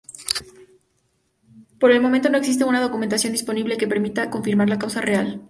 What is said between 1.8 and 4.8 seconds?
el momento no existe una documentación disponible que permita confirmar la